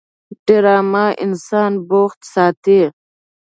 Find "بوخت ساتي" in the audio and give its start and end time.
1.89-2.81